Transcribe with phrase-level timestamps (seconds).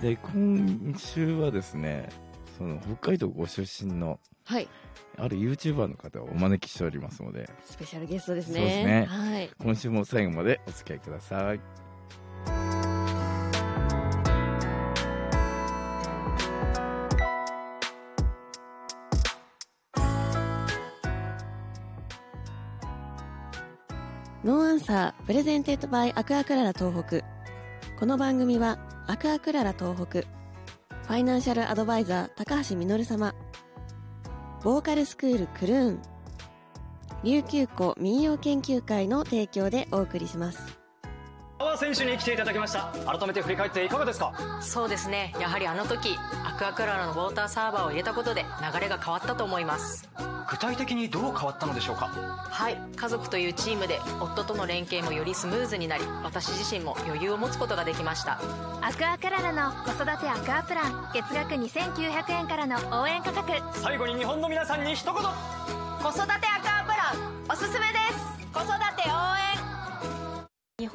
[0.00, 2.08] で今週はですね
[2.56, 4.68] その北海道ご出身のはい。
[5.18, 7.48] ある YouTuber の方をお招きしておりますので。
[7.64, 8.54] スペシャルゲストですね。
[8.54, 9.06] そうですね。
[9.06, 9.50] はい。
[9.58, 11.60] 今週も最後までお付き合いください
[24.42, 27.20] No Answer presented by アクアクララ東北。
[27.98, 33.34] この番組はアクアクララ東北ファイナンシャルアドバイザー高橋実様。
[34.64, 36.02] ボーカルスクールクルーン
[37.22, 40.79] 琉球古民謡研究会の提供でお送りします。
[41.60, 42.90] 川選手に来ていただきました。
[43.04, 44.32] 改めて振り返っていかがですか？
[44.62, 45.34] そうですね。
[45.38, 50.08] やはりあの時アクアクララのウォーターサーバーを入れたことで流れが変わったと思います。
[50.50, 52.06] 具体的にどう変わったのでしょうか？
[52.06, 52.78] はい。
[52.96, 58.40] 家族というチームで夫との連携もよりスムーズになり私自身も余裕を持つことができました。
[58.80, 61.10] アクアクララの子育てアクアプラン。
[61.12, 63.52] 月額2900円からの応援価格。
[63.78, 65.14] 最後に日本の皆さんに一言。
[65.14, 65.28] 子育
[66.26, 66.40] てアク
[66.70, 67.52] アプラン。
[67.52, 68.09] おすすめです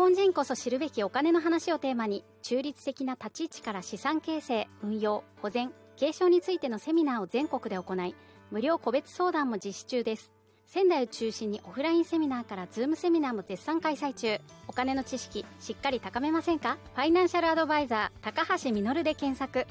[0.05, 8.13] 本人こそ知るべきお金の話をテーマに中立的な立ち位置から資産形成運用保全継承についてのセミナーを全国で行い
[8.51, 10.31] 無料個別相談も実施中です。
[10.67, 14.39] 仙台を中心にオフラインセミナーからズームセミナーも絶賛開催中。
[14.67, 16.77] お金の知識しっかり高めませんか？
[16.93, 19.65] ファイナンシャルアドバイザー高橋実で検索。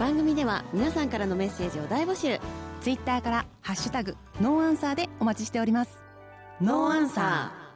[0.00, 2.40] 番組では皆さんからのメッセージを大募集。
[2.80, 6.02] ツイッターから「ハッシュタグノーアンサー」でお待ちしております。
[6.60, 7.67] ノーアンサー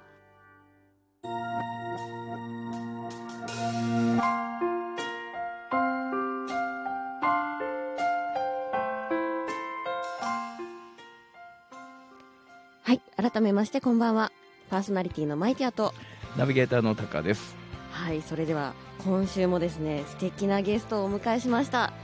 [12.93, 14.31] はい改めましてこんばんは。
[14.69, 15.95] パーソナリティのマイティアと。
[16.37, 17.57] ナビゲーターのタカです。
[17.91, 21.95] はいそれでは今週もですね素敵なゲストをお迎えしました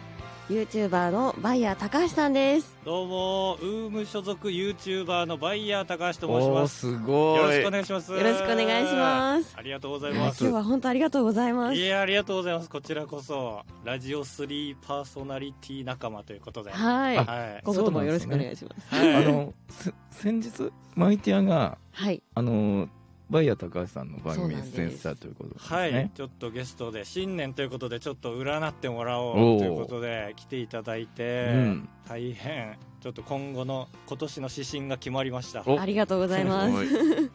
[0.49, 6.79] YouTuber のバイヤー高橋さんですどうも、ウーム所属 YouTuber のバイヤー高橋と申します。
[6.79, 8.13] すごいよろしくお願いします。
[8.13, 10.47] よろしくお願いしますありがとうございます。
[10.47, 12.71] 日は本当ありがとうございますいや、ありがとうございます。
[12.71, 16.71] こちらこそ、ラジオ3パーソナリティ仲間ということで。
[16.71, 17.63] はいはい。
[17.63, 22.89] 今後ともよろしくお願いしますはいあのせ先日マイティアがはいあの
[23.31, 25.77] バイヤー高橋さんの番組に出演したということですね。
[25.77, 31.88] はい、ちょっとゲストで新年ということでちょっと占ってもらおうということで来ていただいて、うん。
[32.09, 35.62] 大変ちょっと今後の今年の指針が決まりました。
[35.67, 35.78] お。
[35.78, 37.31] ありがとうございます。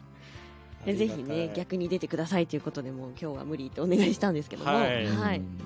[0.84, 4.70] ぜひね逆に出てくださいということでもう今日は無理ってお願いしたんですけども。
[4.72, 5.38] はいはい。
[5.38, 5.58] うん。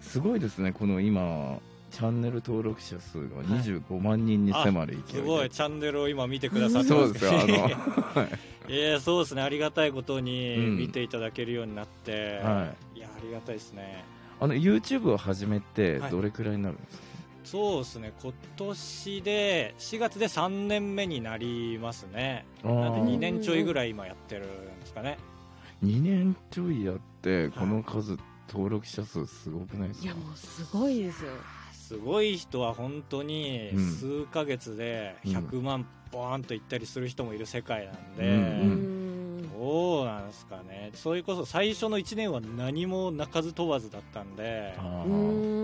[0.00, 5.50] すごいですねこの今チャンネル登録者数が25万人に迫る勢いすで、ごい。
[5.50, 7.30] チャンネルを今見てくださってそうますですよ
[9.00, 9.42] そうですね。
[9.42, 13.00] ありがたいことにうん見ていただけるようになって、、はい。
[13.00, 14.04] やありがたいですね。
[14.40, 16.10] あの YouTube を始めてはい。
[16.10, 17.02] どれくらいになるんですか、
[17.44, 18.12] そうですね。
[18.22, 22.44] 今年で4月で3年目になりますね。
[22.62, 24.48] あなんでー2年ちょいぐらい今やってるん
[24.80, 25.16] ですかね。
[25.82, 28.18] 2年ちょいやってこの数、
[28.50, 30.04] 登録者数すごくないですか？
[30.06, 31.30] いやもうすごいですよ
[31.88, 33.92] すごい人は本当にうん。
[33.94, 39.58] 数ヶ月で100万ボーンといったりする人もいる世界なんで、うんうーん。
[39.58, 40.90] どうなんですかね。
[40.94, 44.74] それこそ最初の1年は何も鳴かず飛ばずだったんで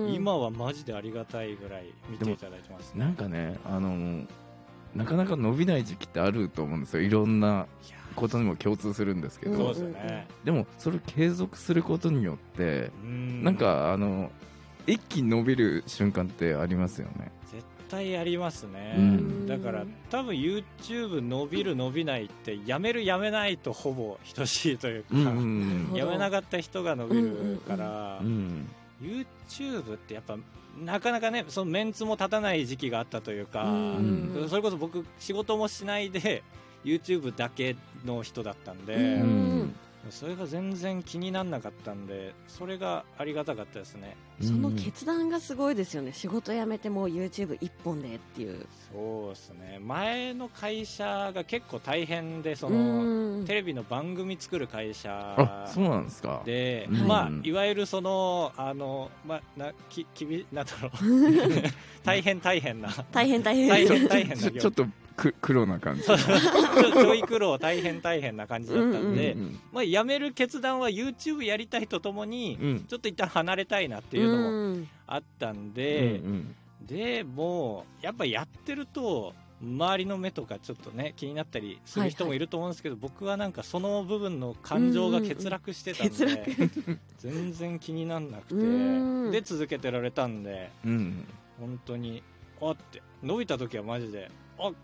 [0.08, 3.04] 今はマジでありがたいぐらい見ていただいてますね。
[3.04, 4.24] なんかねあの
[4.94, 7.02] なかなか伸びない時期ってあると思うんですよ。
[7.02, 7.66] いろんな
[8.16, 10.26] ことにも共通するんですけど、ですよね。
[10.44, 13.44] でもそれを継続することによってうん。
[13.44, 14.30] なんかあの
[14.86, 17.32] 一気に伸びる瞬間ってありますよね。
[17.50, 19.46] 絶対ありますね、うん。
[19.46, 25.96] だから多分 YouTube 伸びる伸びないってやめるやめないとほぼ等しいというか、うんうんうん。
[25.96, 28.68] やめなかった人が伸びるから、うん。
[29.00, 30.36] YouTube ってやっぱ
[30.82, 34.46] なかなかねそのメンツも立たない時期があったというか、うん。
[34.48, 36.42] それこそ僕仕事もしないで
[36.84, 39.74] YouTube だけの人だったんで、うん
[40.10, 44.16] それが全然気にならなかったんでそれがありがたかったですね。
[44.40, 46.12] その決断がすごいですよね。
[46.12, 48.66] 仕事辞めてもう YouTube 一本でっていう。
[48.92, 49.78] そうですね。
[49.80, 53.40] 前の会社が結構大変でそうん。
[53.42, 56.42] のテレビの番組作る会社あそうなんですか。
[56.44, 57.06] で、うん。
[57.06, 60.92] まあ、いわゆるそのあの、まあ、なききびなんだろう。
[62.04, 62.90] 大変大変な。
[63.12, 63.68] 大変大変。
[63.68, 64.86] 大変大変なちょっと
[65.16, 66.02] く黒な感じ。
[66.06, 72.84] ちょい苦労大変大変な感じだったんで、うんまあ、辞める決断は YouTube やりたいとともに、うん。
[72.88, 74.88] ちょっと一旦離れたいなっていうのもうん。
[75.06, 76.54] あったんうんで、うん。
[76.82, 86.58] でもやっぱやってると周りの目とかちょっとね気になったりする人もいると思うんですけど、僕はなんかその部分の感情が欠落してたん欠で、
[87.18, 89.30] 全然気にならなくうん。
[89.30, 91.24] てで続けてられたんでうん。
[91.58, 92.22] 本当に
[92.60, 94.74] あって伸びた時はマジであき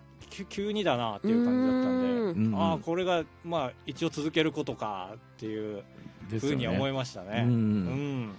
[0.48, 2.10] 急にだなっていう感じだったんで。
[2.10, 5.82] うんああこれがまあ一応続けることかっていう
[6.38, 7.42] ふうに思いましたね。
[7.46, 8.30] うんうん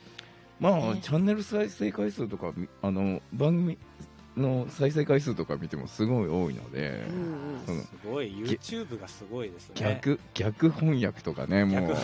[0.59, 3.77] まあ、ねチャンネル再生回数とかあの番組
[4.37, 8.31] の再生回数とか見てもすごい多いので、うんそのすごい。
[8.31, 9.75] YouTube がすごいですね。
[9.75, 11.93] 逆逆翻訳とかねも逆。
[11.93, 11.95] う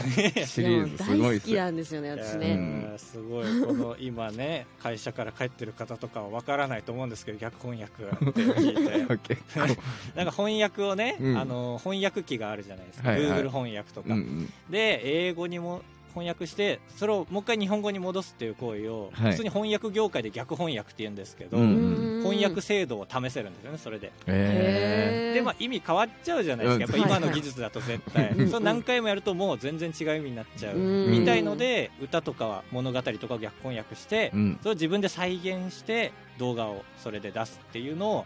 [0.46, 1.52] シリーズす いやもう大好きごいです。
[1.52, 3.46] よなんですよね私いね、やーすごい。
[3.66, 9.38] この今ね会社から帰ってる方とかはわからないと思うんですけど逆翻訳って聞いて。
[10.16, 11.38] なんか翻訳をね、うん。
[11.38, 13.40] あの翻訳機があるじゃないですか、はいはい。
[13.42, 14.54] Google 翻訳とか、うんうん。
[14.70, 15.82] で英語にも
[16.14, 19.32] 翻訳してそれをもう一回日本語に戻すっていう行為を、はい。
[19.34, 24.12] 普通に翻訳業界で逆翻訳って言うんですけど、うん翻訳精度を試せるんですよねそれで。
[24.28, 27.02] えで、まあ、意味変わっちゃうじゃないですか、うん。
[27.02, 31.12] やっぱ今の技術だと絶対、うんその何回もやるともう全然違う意味になっちゃう、うん。
[31.12, 34.60] みたいので歌とかは物語とかを逆翻訳して、ーうん。
[34.62, 38.26] それを自分で再現して動画をそれで出すっていうのを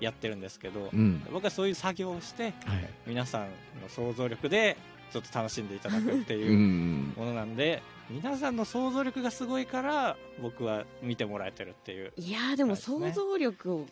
[0.00, 1.22] やってるんですけど、うん。
[1.32, 2.52] 僕はそういう作業をしてはい。
[3.06, 3.42] 皆さん
[3.82, 4.76] の想像力で
[5.12, 7.12] ちょっと楽しんでいただくってういうん。
[7.16, 12.12] ものなんで、皆さんの想像力がすごいから僕は見てもらえてるっていう。
[12.16, 13.86] いやーでも想像力を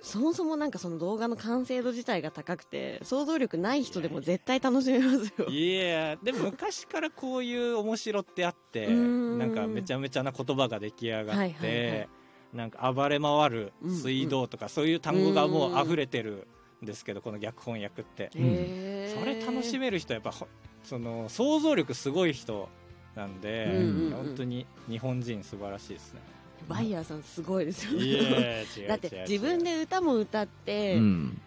[0.00, 5.46] そもそもなんかその動画の完成度自体が高くて想像力ない人でも絶対楽しめますよ。
[5.48, 9.38] いやでも昔からこういう面白ってあってうん。
[9.38, 12.08] なんかめちゃめちゃな言葉が出来上がって、はいはいはい。
[12.52, 16.44] なんか暴れ回る水道とか、そういう単語がもう溢れてるん
[16.82, 20.48] ですけどこの逆翻訳って、それ楽しめる人はやっぱほ
[20.84, 22.68] その想像力すごい人
[23.14, 24.10] なんで、うんうんうん。
[24.12, 26.20] 本当に日本人素晴らしいですね。
[26.68, 28.00] バイヤーさんすごいですよ。
[28.00, 31.40] いねだって自分で歌も歌って、うん。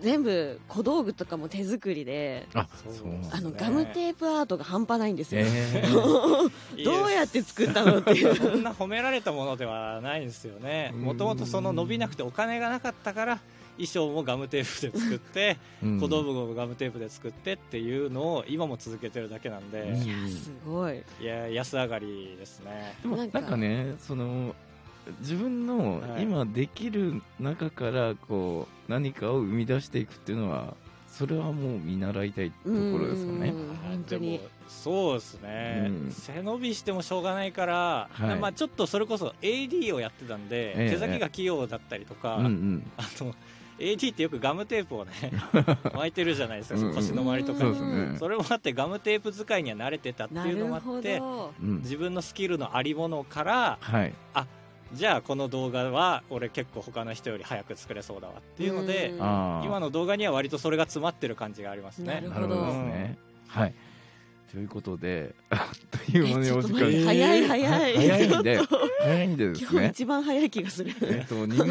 [0.00, 6.84] 全部小道具とかも手作りであそうそうなんあのねガムテープアートが半端ないんですよ、えー。
[6.84, 8.34] どうやって作ったのっていう。
[8.36, 10.92] そんな褒められたものではないんですよね。
[10.94, 13.40] うんもともとその伸びなくてお金がなかったから
[13.76, 16.00] 衣装もガムテープで作ってうん。
[16.00, 20.02] 小道具もガムテープで作ってっていうのを今も続けてるだけなんで、うん。
[20.02, 21.02] いやすごい。
[21.20, 22.94] いや安上がりですね。
[23.02, 24.54] でもなんかかねその
[25.20, 26.22] 自分のはい。
[26.22, 30.74] 今できる中からこう何かを生み出していくっていうのは
[31.08, 33.48] それはもう見習いたいところですよね。
[33.48, 34.32] うん本当に。
[34.32, 36.10] でもそうですね、うん。
[36.10, 38.38] 背伸びしてもしょうがないから、はい。
[38.38, 42.90] まあ、ちょっとそれこそ AD をやってたんで、ええ手先が器用だったりとか、うんうん。
[42.96, 43.34] あの
[43.78, 45.12] AD ってよくガムテープをね
[45.94, 47.64] 巻いてるじゃないですか、腰の周りとか。
[47.64, 51.20] にそれもあってガムテープ使いには慣れてたってないうのもあって
[51.60, 54.14] 自分のスキルのありものからはい。
[54.92, 62.14] じゃあこの動画は俺結構他の人より早く作れそうだわっていうので今の動画には割とそれが詰まってる感じがありますね。
[62.14, 62.66] なるほど。
[62.66, 63.18] ですね。
[63.48, 63.74] はい。
[64.50, 67.04] ということで あっという間にお時間。
[67.04, 67.96] 早い早い。
[67.96, 68.60] 早い んで
[69.00, 70.94] 早いんでです今日ね一番早い気がする。
[71.02, 71.66] えっと2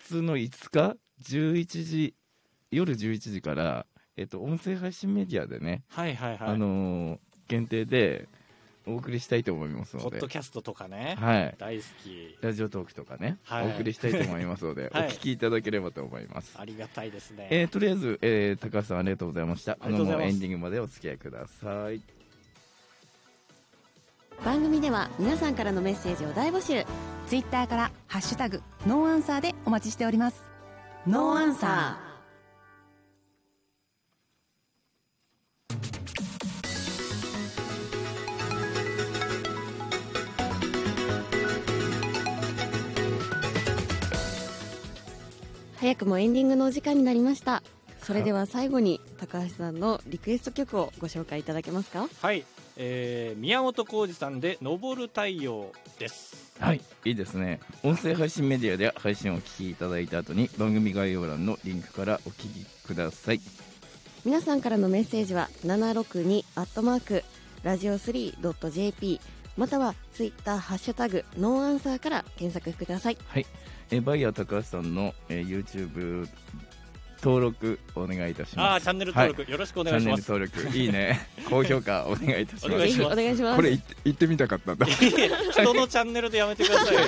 [0.00, 2.14] 月の5日11時
[2.70, 6.48] 夜11時からえっと音声配信メディアでねはいはいはい。
[6.50, 7.18] あのー
[7.48, 8.26] 限定で
[8.88, 10.18] お送りしたいと思いますポので。
[10.18, 11.54] ッドキャストとかね、はい。
[11.58, 12.36] 大好き。
[12.40, 13.66] ラジオトークとかね、はい。
[13.68, 15.06] お送りしたいと思いますので、はい。
[15.06, 16.56] お聞きいただければと思います。
[16.58, 19.78] ありがたいですね、えーとりあえず、えー高橋さんありがとうございました。
[19.80, 22.00] あのエンディングまでお付き合いください。
[24.44, 26.84] 番組では皆さんからのメッセージを大募集。
[27.28, 30.55] ツイッターから「ハッシュタグノーアンサー」でお待ちしております
[31.06, 32.06] ノーアンサー。
[45.78, 47.62] 早くもエンディングのお時間になりました。
[48.02, 52.08] それでは最後に高橋さんのリクエスト曲をご紹介いただけますか？
[52.20, 52.44] はい、
[52.76, 56.54] えー宮本浩二さんで「昇る太陽」です。
[56.58, 56.80] はい。
[57.04, 57.60] いいですね。
[57.82, 63.40] 音声配信メディアで配信をお聞きいただいた後に番組概要欄のリンクからお聞きください。
[64.24, 67.24] 皆さんからのメッセージは762アットマーク
[67.62, 69.20] ラジオ 3.jp
[69.56, 73.18] またはツイッターハッシュタグノーアンサーから検索ください。
[73.28, 73.46] はい、
[73.90, 76.28] えーバイヤー高橋さんの、えー YouTube
[77.22, 78.66] 登録お願いいたします。
[78.66, 80.76] ああチャンネル登録、よろしくおチャンネル願いします登録。
[80.76, 81.28] いいね。
[81.48, 82.72] 高評価お願いいたします。
[82.72, 83.16] おお願いします。
[83.16, 84.86] 願いしますこれ言って言ってみたかったんだ。
[84.86, 87.00] 人のチャンネルでやめてくださいよ。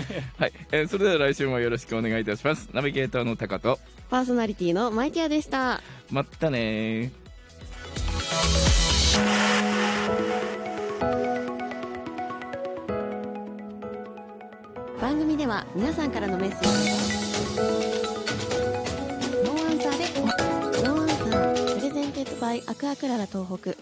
[0.38, 2.68] はい、えーそれでは来週もよろしくお願いいたします。
[2.72, 3.78] ナビゲーターのタカと。
[4.08, 5.82] パーソナリティのマイティアでした。
[6.10, 7.10] まったねー。
[15.00, 17.95] 番組では皆さんからのメッセージ
[22.46, 23.74] ゼンテッドバイアクアクララ東北。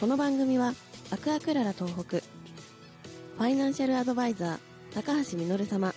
[0.00, 0.74] この番組は
[1.12, 2.18] アクアクララ東北。
[2.18, 5.94] ファイナンシャルアドバイザー高橋実様。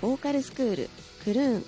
[0.00, 0.90] ボーカルスクール
[1.24, 1.64] クルーン。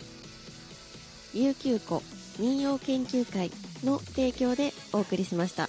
[1.34, 2.02] 琉球湖
[2.38, 3.50] 民謡研究会
[3.84, 5.68] の提供でお送りしました。